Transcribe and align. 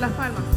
las 0.00 0.12
palmas. 0.12 0.49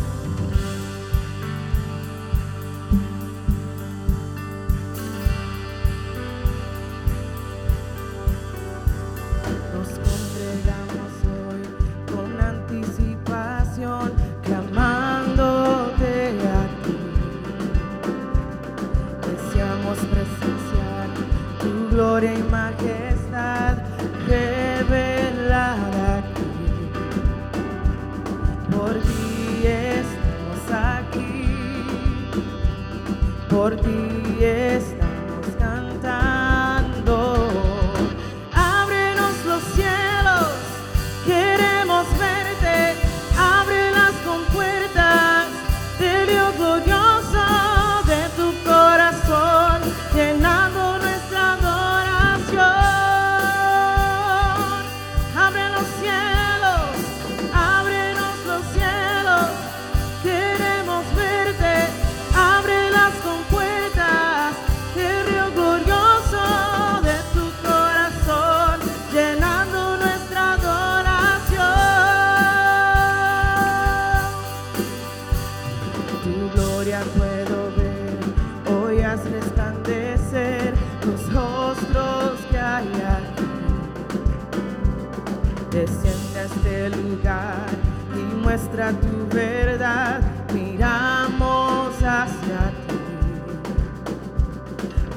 Muestra 88.54 88.92
tu 88.92 89.36
verdad. 89.36 90.22
Miramos 90.54 91.96
hacia 91.96 92.62
ti. 92.86 92.98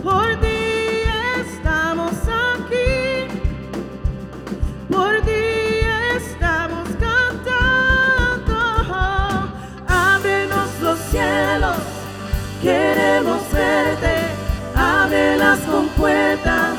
Por 0.02 0.28
ti 0.40 1.02
estamos 1.44 2.14
aquí. 2.46 3.28
Por 4.90 5.20
ti 5.28 5.44
estamos 6.16 6.88
cantando. 7.06 8.58
Ábrenos 9.86 10.70
los 10.80 10.98
cielos. 11.10 11.82
Queremos 12.62 13.40
verte. 13.52 14.16
Abre 14.74 15.36
las 15.36 15.58
compuertas 15.60 16.74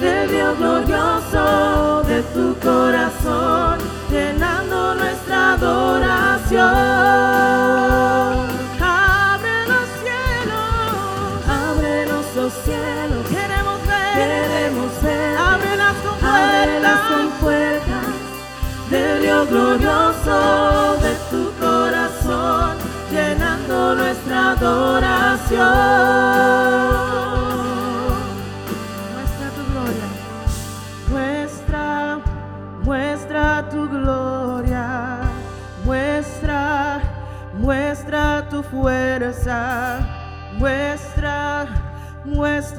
del 0.00 0.28
Dios 0.30 0.58
glorioso 0.58 2.02
de 2.04 2.22
tu 2.34 2.56
corazón, 2.60 3.61
adoración. 5.62 6.62
Abre 8.80 9.56
los 9.68 9.86
cielos, 10.02 10.66
abre 11.48 12.06
los 12.06 12.24
cielos, 12.64 13.22
queremos 13.28 13.78
ver, 13.86 14.12
queremos 14.18 15.02
ver, 15.02 15.36
abre 15.38 15.76
las 15.76 15.94
compuertas, 16.04 16.34
abre 16.34 16.80
las 16.80 17.00
compuertas. 17.00 18.06
del 18.90 19.22
Dios 19.22 19.48
glorioso. 19.48 20.96
de 21.02 21.14
tu 21.30 21.42
corazón, 21.60 22.76
llenando 23.10 23.94
nuestra 23.94 24.52
adoración. 24.52 26.01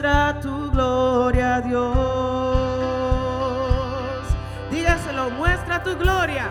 Muestra 0.03 0.37
tu 0.41 0.69
gloria, 0.69 1.61
Dios. 1.61 1.93
Dígaselo, 4.69 5.29
muestra 5.29 5.81
tu 5.81 5.95
gloria. 5.95 6.49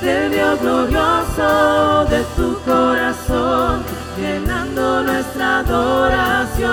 Del 0.00 0.30
Dios 0.32 0.60
glorioso 0.60 2.04
de 2.06 2.24
tu 2.36 2.58
corazón, 2.64 3.82
llenando 4.16 5.02
nuestra 5.02 5.58
adoración. 5.58 6.70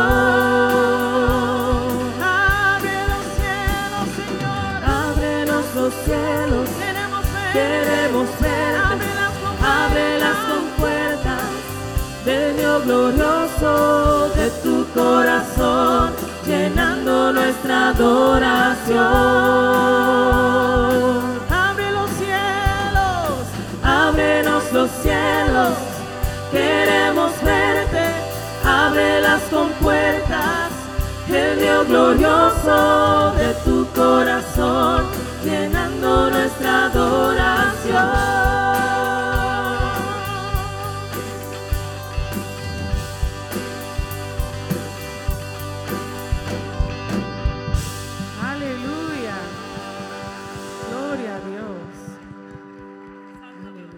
Abre 2.24 3.08
los 3.12 3.24
cielos, 3.36 4.08
Señor, 4.16 4.84
ábrenos 4.86 5.66
los 5.76 5.94
cielos. 6.06 6.70
Queremos 6.80 7.24
ver, 7.34 7.52
queremos 7.54 8.28
ver, 8.40 8.76
abre 8.78 9.12
las 9.20 9.34
abre 9.62 10.20
las 10.20 10.38
compuertas 10.52 11.44
del 12.26 12.56
Dios 12.58 12.86
glorioso 12.86 14.30
de 14.36 14.50
tu 14.64 14.86
corazón, 14.94 16.14
llenando 16.46 17.34
nuestra 17.34 17.90
adoración. 17.90 19.87
Glorioso 31.88 33.34
de 33.38 33.54
tu 33.64 33.88
corazón, 33.94 35.06
llenando 35.44 36.30
nuestra 36.30 36.86
adoración. 36.86 38.58
Aleluya. 48.42 49.38
Gloria 50.90 51.36
a 51.36 51.40
Dios. 51.40 51.90
Aleluya. 53.44 53.90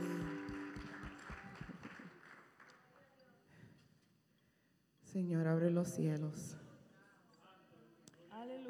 Señor, 5.12 5.48
abre 5.48 5.72
los 5.72 5.88
cielos. 5.88 6.56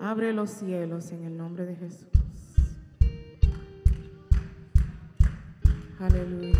Abre 0.09 0.33
los 0.33 0.49
cielos 0.49 1.11
en 1.11 1.23
el 1.23 1.37
nombre 1.37 1.67
de 1.67 1.75
Jesús. 1.75 2.07
Aleluya. 5.99 6.59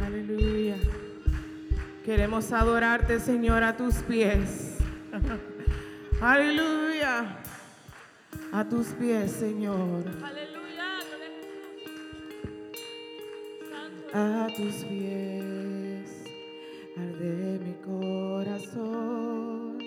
Aleluya. 0.00 0.76
Queremos 2.04 2.52
adorarte, 2.52 3.18
Señor, 3.18 3.64
a 3.64 3.76
tus 3.76 3.96
pies. 4.04 4.78
Aleluya. 6.20 7.36
A 8.52 8.68
tus 8.68 8.86
pies, 8.90 9.32
Señor. 9.32 10.04
A 14.12 14.48
tus 14.56 14.84
pies 14.86 16.24
arde 16.96 17.60
mi 17.64 17.74
corazón. 17.74 19.78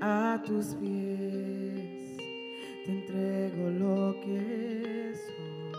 A 0.00 0.42
tus 0.44 0.74
pies 0.74 2.16
te 2.84 2.90
entrego 2.90 3.70
lo 3.70 4.20
que 4.20 5.14
soy. 5.14 5.70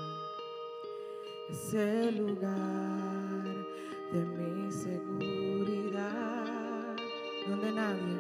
Es 1.51 1.74
el 1.74 2.19
lugar 2.19 3.44
de 4.13 4.25
mi 4.38 4.72
seguridad, 4.72 6.15
donde 7.50 7.69
nadie, 7.74 8.18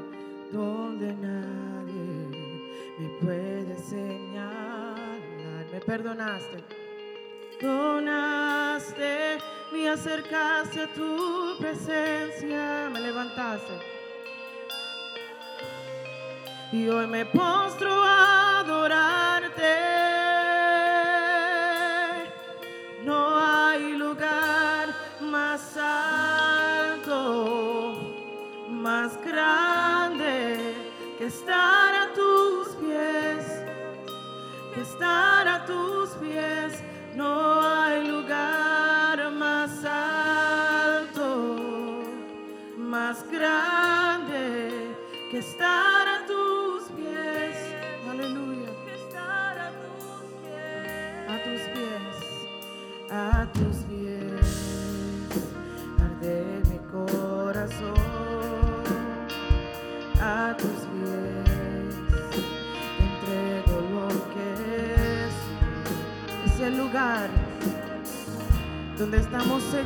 donde 0.51 1.15
nadie 1.15 2.27
me 2.99 3.07
puede 3.21 3.77
señalar. 3.77 5.21
Me 5.71 5.79
perdonaste 5.79 6.88
donaste, 7.61 9.37
me 9.71 9.89
acercaste 9.89 10.83
a 10.83 10.87
tu 10.93 11.55
presencia, 11.59 12.89
me 12.91 12.99
levantaste. 12.99 13.73
Y 16.71 16.87
hoy 16.87 17.07
me 17.07 17.25
postro 17.25 17.91
a 18.03 18.59
adorarte. 18.59 19.38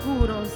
Seguros, 0.04 0.50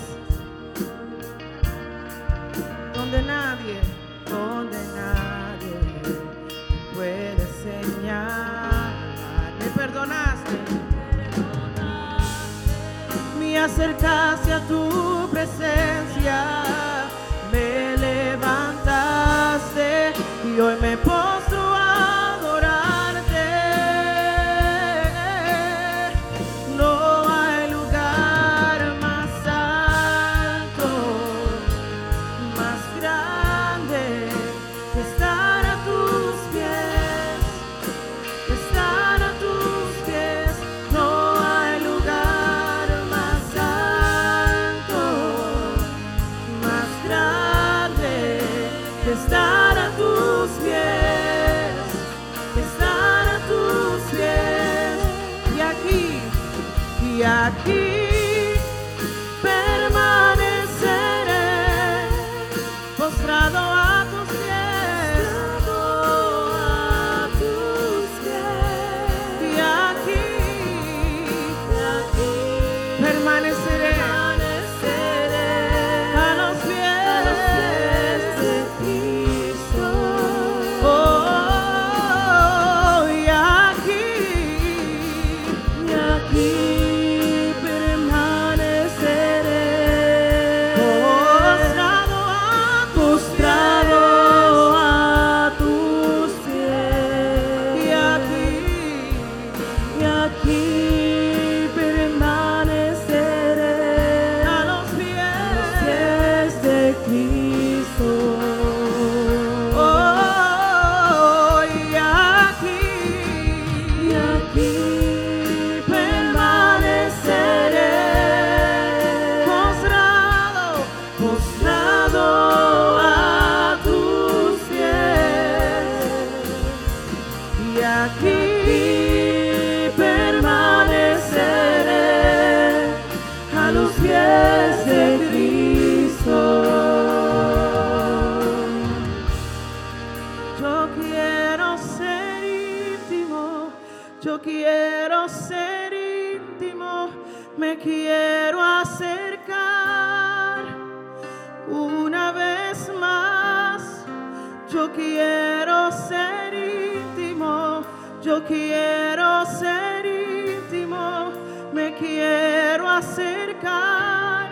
quiero 158.48 159.46
ser 159.46 160.06
íntimo, 160.06 161.32
me 161.74 161.94
quiero 161.96 162.90
acercar 162.90 164.50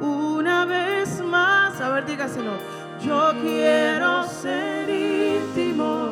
una 0.00 0.64
vez 0.64 1.20
más. 1.22 1.80
A 1.80 1.90
ver, 1.90 2.06
dígaselo. 2.06 2.52
Yo 3.00 3.32
quiero 3.40 4.24
ser 4.24 4.88
íntimo, 4.90 6.10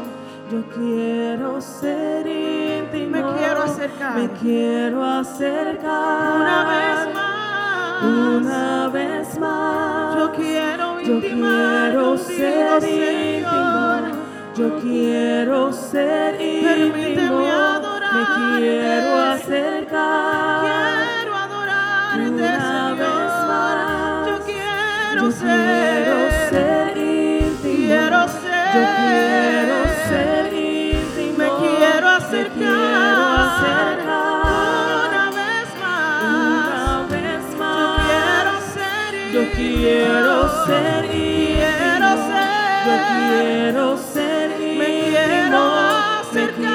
yo 0.50 0.62
quiero 0.75 1.61
ser 1.61 2.27
íntimo, 2.27 3.11
me 3.11 3.38
quiero 3.38 3.62
acercar, 3.62 4.15
me 4.15 4.31
quiero 4.41 5.05
acercar 5.05 6.37
una 6.41 6.65
vez 6.65 7.15
más, 7.15 8.05
una 8.05 8.88
vez 8.88 9.38
más. 9.38 10.17
Yo 10.17 10.33
quiero 10.33 11.00
ir 11.00 11.21
quiero 11.21 12.17
ser 12.17 12.81
Señor. 12.81 13.37
íntimo. 13.37 13.88
Yo 14.59 14.77
quiero 14.81 15.73
ser 15.73 16.41
íntimo. 16.41 17.38
Me 18.12 18.23
quiero 18.59 19.17
acercar. 19.31 20.65
Quiero 20.65 21.37
adorarte, 21.37 22.29
Una 22.29 22.95
vez 22.95 23.33
más. 23.47 24.27
Yo 24.27 24.37
quiero 24.45 25.23
Yo 25.23 25.31
ser. 25.31 25.47
quiero 25.47 26.17
ser 26.50 26.99
íntimo. 26.99 27.87
Quiero 27.87 28.29
ser. 28.29 28.75
Yo 28.75 28.83
quiero 28.99 29.77
ser 30.09 30.43
íntimo. 30.53 31.38
Me 31.38 31.47
quiero 31.61 32.09
acercar. 32.09 32.59
Me 32.59 32.59
quiero 32.59 33.25
acercar. 33.47 34.49
Una 35.07 35.25
vez 35.38 35.69
más. 35.81 36.23
Una 36.25 37.07
vez 37.09 37.45
Yo 37.62 37.83
quiero 37.95 38.53
ser. 38.75 39.12
Yo 39.33 39.43
quiero 39.55 40.35
ser 40.67 41.05
íntimo. 41.05 42.11
ser. 42.27 42.49
Yo 42.88 42.95
quiero 43.15 43.97
ser 43.99 44.27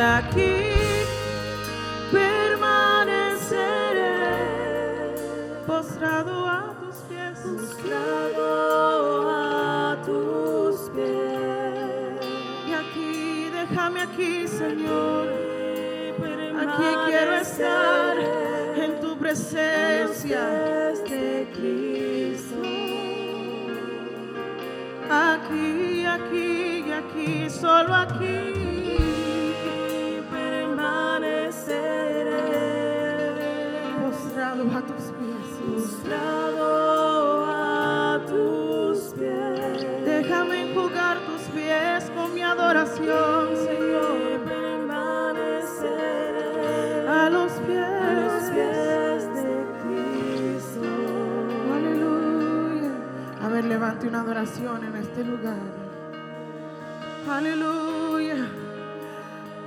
aquí 0.00 0.56
permaneceré 2.10 3.20
postrado 5.66 6.46
a 6.46 6.74
tus 6.80 6.96
pies. 7.08 7.38
Postrado 7.38 9.30
a 9.30 9.96
tus 10.04 10.90
pies. 10.90 12.20
Y 12.66 12.72
aquí, 12.72 13.50
déjame 13.52 14.00
aquí, 14.02 14.48
Señor. 14.48 15.28
Aquí 16.58 16.88
quiero 17.06 17.34
estar 17.36 18.16
en 18.76 19.00
tu 19.00 19.16
presencia. 19.18 20.40
de 21.08 21.48
Cristo. 21.54 22.56
Aquí, 25.10 26.04
aquí, 26.06 26.84
y 26.86 26.92
aquí, 26.92 27.50
solo 27.50 27.94
aquí. 27.94 28.59
Postrado 36.10 37.46
a 37.46 38.20
tus 38.26 38.98
pies. 39.14 39.86
Déjame 40.04 40.70
enjugar 40.70 41.18
tus 41.20 41.40
pies 41.54 42.10
con 42.14 42.34
mi 42.34 42.42
adoración, 42.42 43.56
Señor. 43.56 44.44
Permaneceré 44.44 47.08
A 47.08 47.30
los 47.30 47.52
a 47.52 47.62
pies, 47.62 48.16
los 48.16 48.42
pies 48.50 49.34
de 49.34 49.64
Cristo. 49.82 50.82
Aleluya. 51.74 52.92
A 53.42 53.48
ver, 53.48 53.64
levante 53.64 54.06
una 54.08 54.20
adoración 54.20 54.84
en 54.84 54.96
este 54.96 55.24
lugar. 55.24 55.56
Aleluya. 57.30 58.48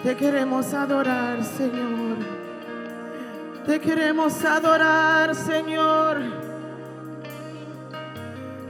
Te 0.04 0.16
queremos 0.18 0.74
adorar, 0.74 1.44
Señor. 1.44 2.18
Te 3.66 3.80
queremos 3.80 4.44
adorar, 4.44 5.34
Señor. 5.34 6.18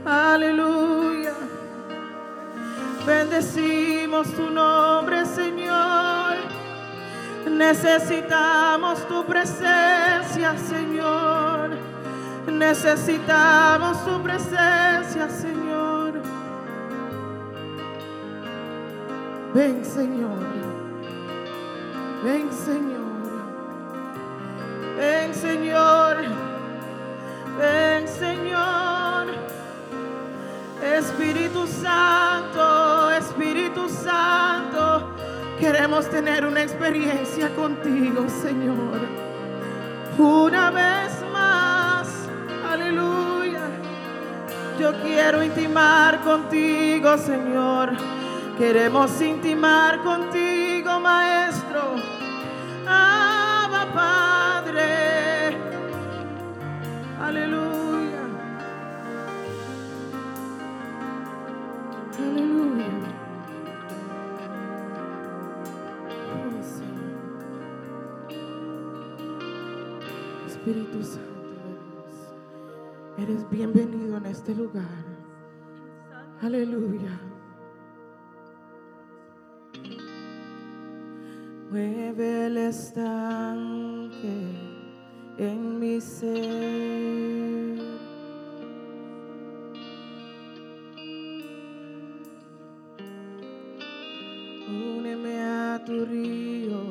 Aleluya. 0.06 1.32
Bendecimos 3.04 4.32
tu 4.32 4.50
nombre, 4.50 5.26
Señor. 5.26 6.34
Necesitamos 7.50 9.06
tu 9.08 9.24
presencia, 9.26 10.56
Señor. 10.58 11.70
Necesitamos 12.46 14.04
tu 14.04 14.22
presencia, 14.22 15.28
Señor. 15.28 16.12
Ven, 19.52 19.84
Señor. 19.84 20.38
Ven, 22.22 22.52
Señor. 22.52 23.03
Ven, 24.96 25.34
Señor. 25.34 26.16
Ven, 27.58 28.08
Señor. 28.08 29.26
Espíritu 30.82 31.66
Santo, 31.66 33.10
Espíritu 33.10 33.88
Santo. 33.88 35.10
Queremos 35.58 36.08
tener 36.10 36.44
una 36.44 36.62
experiencia 36.62 37.48
contigo, 37.54 38.26
Señor. 38.28 39.00
Una 40.18 40.70
vez 40.70 41.10
más. 41.32 42.08
Aleluya. 42.70 43.62
Yo 44.78 44.92
quiero 45.02 45.42
intimar 45.42 46.20
contigo, 46.20 47.16
Señor. 47.18 47.92
Queremos 48.58 49.20
intimar 49.20 50.02
contigo, 50.02 51.00
Maestro. 51.00 51.83
Eres 73.24 73.48
bienvenido 73.48 74.18
en 74.18 74.26
este 74.26 74.54
lugar. 74.54 75.02
Aleluya. 76.42 77.18
Mueve 81.70 82.46
el 82.46 82.58
estanque 82.58 84.36
en 85.38 85.78
mi 85.78 86.02
ser. 86.02 87.78
Úneme 94.68 95.40
a 95.40 95.82
tu 95.86 96.04
río, 96.04 96.82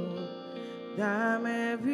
dame 0.97 1.77
vida. 1.77 1.92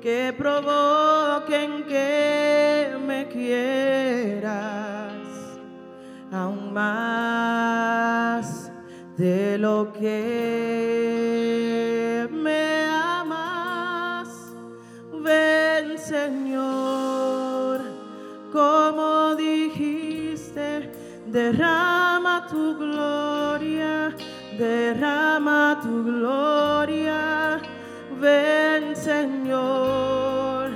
Que 0.00 0.32
provoquen 0.36 1.84
que 1.84 2.96
me 3.06 3.28
quieras 3.28 5.12
aún 6.32 6.72
más 6.72 8.70
de 9.18 9.58
lo 9.58 9.92
que 9.92 11.06
me 12.32 12.84
amas. 12.86 14.28
Ven, 15.22 15.98
Señor, 15.98 17.82
como 18.50 19.34
dijiste, 19.34 20.90
derrama 21.26 22.46
tu 22.48 22.74
gloria, 22.78 24.16
derrama 24.56 25.78
tu 25.82 26.04
gloria. 26.04 27.59
Ven 28.20 28.94
Señor, 28.94 30.70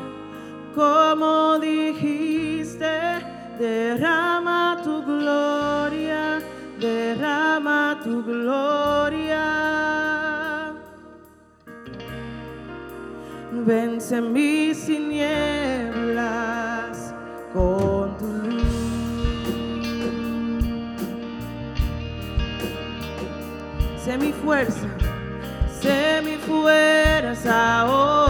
como 0.74 1.58
dijiste, 1.58 3.20
derrama 3.58 4.78
tu 4.82 5.02
gloria, 5.04 6.40
derrama 6.80 8.00
tu 8.02 8.24
gloria. 8.24 9.44
Vence 13.52 14.20
mis 14.22 14.86
tinieblas 14.86 15.84
con 17.52 18.16
tu 18.16 18.26
luz. 18.26 18.62
Sé 24.02 24.16
mi 24.18 24.32
fuerza, 24.32 24.88
sé 25.80 26.22
mi 26.24 26.36
fuerza. 26.36 27.23
싸워. 27.44 28.23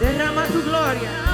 Derrama 0.00 0.46
tu 0.46 0.62
glória. 0.62 1.27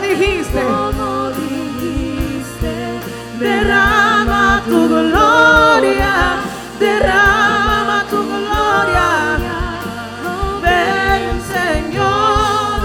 dijiste, 0.00 0.62
como 0.62 1.30
dijiste, 1.30 3.00
derrama 3.38 4.62
tu 4.66 4.88
gloria, 4.88 6.36
derrama 6.78 8.04
tu 8.10 8.16
gloria. 8.22 9.38
Ven, 10.62 11.40
Señor, 11.56 12.80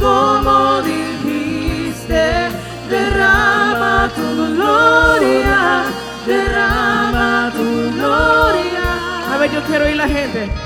como 0.00 0.82
dijiste, 0.82 2.48
derrama 2.90 4.10
tu 4.14 4.54
gloria, 4.54 5.84
derrama 6.26 7.52
tu 7.56 7.92
gloria. 7.96 8.86
A 9.32 9.38
ver, 9.38 9.50
yo 9.50 9.62
quiero 9.64 9.88
ir 9.88 9.96
la 9.96 10.08
gente. 10.08 10.65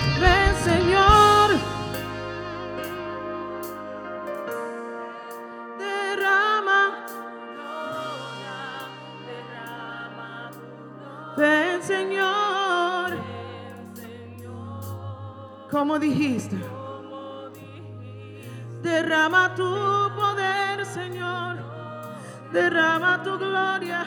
como 15.71 15.99
dijiste. 15.99 16.57
Derrama 18.83 19.55
tu 19.55 19.65
poder, 20.17 20.85
Señor. 20.85 21.57
Derrama 22.53 23.23
tu 23.23 23.39
gloria. 23.39 24.05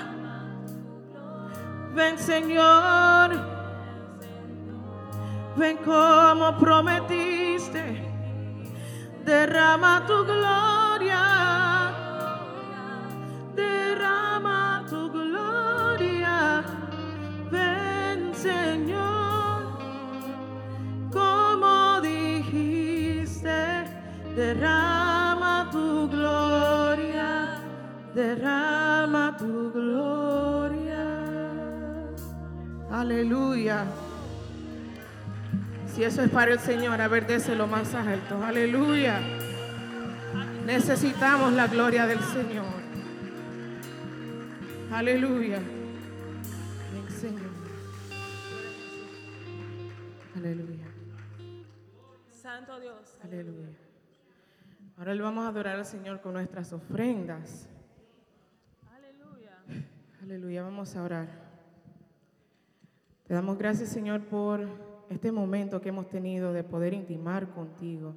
Ven, 1.93 2.17
Señor. 2.17 3.32
Ven 5.56 5.78
como 5.78 6.58
prometiste. 6.58 8.04
Derrama 9.23 10.04
tu 10.06 10.26
gloria. 10.26 11.62
derrama 28.13 29.36
tu 29.38 29.71
gloria. 29.71 31.06
Aleluya. 32.91 33.86
Si 35.88 36.04
eso 36.04 36.21
es 36.21 36.30
para 36.30 36.54
el 36.54 36.60
Señor, 36.60 37.02
a 37.02 37.08
ver, 37.08 37.28
déselo 37.28 37.67
más 37.67 37.93
alto. 37.93 38.43
Aleluya. 38.43 39.19
Necesitamos 40.65 41.54
la 41.54 41.67
gloria 41.67 42.08
del 42.08 42.19
Señor. 42.19 42.65
Aleluya. 44.91 45.60
Bien, 46.91 47.10
Señor. 47.10 47.52
Aleluya. 50.36 50.88
Santo 52.30 52.80
Dios. 52.80 53.17
Aleluya. 53.23 53.69
Ahora 54.97 55.15
le 55.15 55.21
vamos 55.21 55.45
a 55.45 55.49
adorar 55.49 55.78
al 55.78 55.86
Señor 55.86 56.21
con 56.21 56.34
nuestras 56.34 56.73
ofrendas. 56.73 57.67
Aleluya. 60.23 60.63
Vamos 60.63 60.95
a 60.95 61.03
orar. 61.03 61.27
Te 63.27 63.33
damos 63.33 63.57
gracias, 63.57 63.89
Señor, 63.89 64.21
por 64.23 64.65
este 65.09 65.33
momento 65.33 65.81
que 65.81 65.89
hemos 65.89 66.07
tenido 66.07 66.53
de 66.53 66.63
poder 66.63 66.93
intimar 66.93 67.49
contigo. 67.49 68.15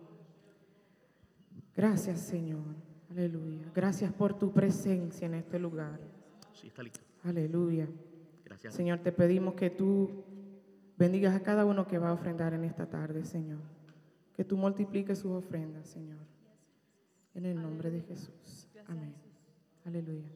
Gracias, 1.75 2.21
Señor. 2.21 2.63
Aleluya. 3.11 3.73
Gracias 3.75 4.13
por 4.13 4.39
tu 4.39 4.53
presencia 4.53 5.27
en 5.27 5.35
este 5.35 5.59
lugar. 5.59 5.99
Sí, 6.53 6.69
está 6.69 6.85
listo. 6.85 7.01
Aleluya. 7.25 7.89
Gracias. 8.45 8.75
Señor, 8.75 9.01
te 9.01 9.11
pedimos 9.11 9.55
que 9.55 9.71
tú 9.71 10.25
bendigas 10.97 11.35
a 11.35 11.41
cada 11.41 11.65
uno 11.65 11.89
que 11.89 11.99
va 11.99 12.11
a 12.11 12.13
ofrendar 12.13 12.55
en 12.55 12.63
esta 12.63 12.87
tarde, 12.87 13.25
Señor. 13.25 13.59
Que 14.37 14.45
tú 14.45 14.57
multipliques 14.57 15.19
sus 15.19 15.33
ofrendas, 15.33 15.89
Señor. 15.89 16.21
En 17.35 17.47
el 17.47 17.61
nombre 17.61 17.91
de 17.91 18.01
Jesús. 18.03 18.69
Amén. 18.87 19.13
Aleluya. 19.85 20.29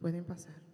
Pueden 0.00 0.24
pasar. 0.24 0.67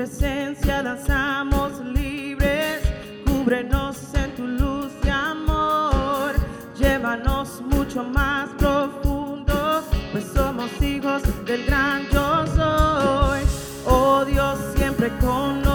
Presencia 0.00 0.82
danzamos 0.82 1.78
libres, 1.84 2.80
cúbrenos 3.26 3.98
en 4.14 4.34
tu 4.34 4.46
luz 4.46 4.90
de 5.02 5.10
amor, 5.10 6.32
llévanos 6.74 7.60
mucho 7.60 8.02
más 8.02 8.48
profundo, 8.56 9.84
pues 10.10 10.24
somos 10.34 10.70
hijos 10.80 11.22
del 11.44 11.66
gran 11.66 12.08
yo 12.10 12.46
soy. 12.56 13.40
Oh 13.84 14.24
Dios, 14.24 14.58
siempre 14.74 15.10
con 15.18 15.60
nosotros, 15.60 15.69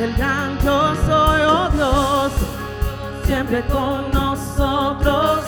del 0.00 0.14
gran 0.14 0.58
yo 0.64 0.94
soy, 1.06 1.40
oh 1.46 1.68
Dios, 1.74 2.32
siempre 3.26 3.62
con 3.66 4.10
nosotros, 4.12 5.40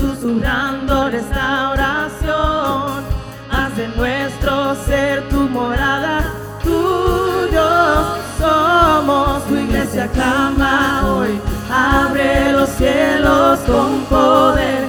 susurrando 0.00 1.10
restauración. 1.10 3.04
Haz 3.50 3.76
de 3.76 3.88
nuestro 3.88 4.74
ser 4.86 5.28
tu 5.28 5.40
morada, 5.40 6.32
tuyos 6.62 8.06
somos. 8.40 9.44
Tu 9.46 9.56
iglesia 9.56 10.06
clama 10.08 11.02
hoy, 11.06 11.38
abre 11.70 12.52
los 12.52 12.68
cielos 12.70 13.58
con 13.66 14.04
poder, 14.08 14.88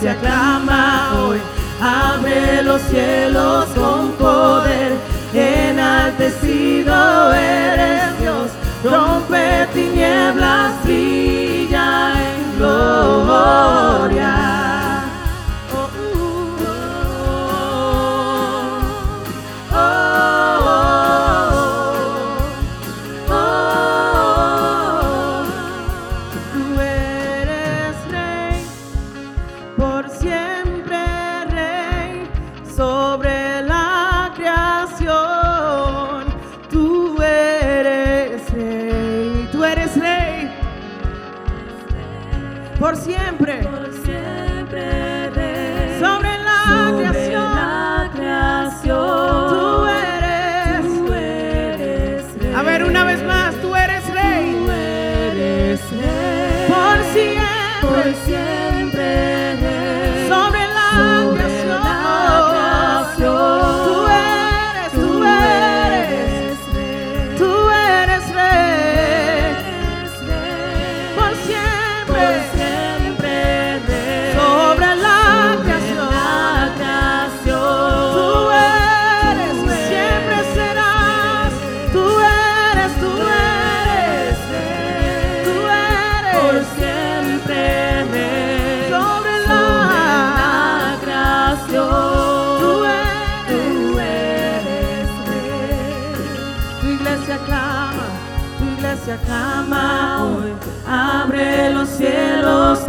iglesia 0.00 0.16
clama 0.20 1.12
hoy, 1.18 1.38
abre 1.80 2.62
los 2.62 2.80
cielos 2.82 3.66
con 3.74 4.12
poder, 4.12 4.92
enaltecido 5.34 7.34
eres 7.34 8.18
Dios, 8.18 8.50
rompe 8.82 9.66
tinieblas, 9.74 10.49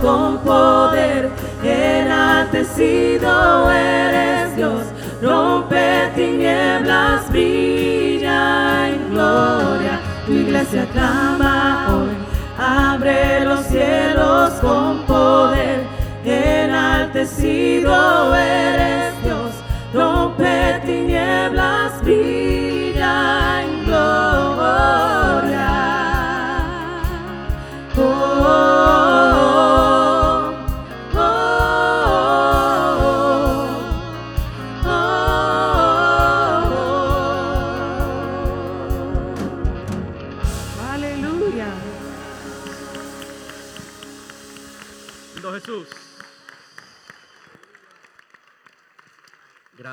con 0.01 0.39
poder, 0.39 1.29
enaltecido 1.63 3.71
eres 3.71 4.55
Dios. 4.55 4.83
Rompe 5.21 6.11
tinieblas, 6.15 7.29
brilla 7.29 8.89
en 8.89 9.11
gloria. 9.11 9.99
Tu 10.25 10.33
iglesia 10.33 10.87
clama 10.91 11.87
hoy. 11.93 12.09
Abre 12.57 13.45
los 13.45 13.61
cielos 13.65 14.51
con 14.61 15.00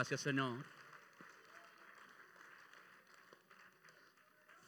Gracias, 0.09 0.23
Señor. 0.23 0.68